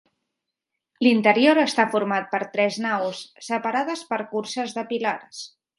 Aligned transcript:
L'interior 1.07 1.61
està 1.65 1.85
format 1.97 2.27
per 2.33 2.41
tres 2.57 2.81
naus, 2.87 3.23
separades 3.53 4.07
per 4.13 4.23
curses 4.35 4.79
de 4.81 4.91
pilars. 4.95 5.49